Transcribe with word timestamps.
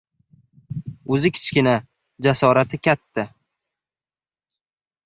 •O‘zi 1.17 1.31
kichkina, 1.35 1.75
jasorati 2.29 2.81
katta. 2.89 3.29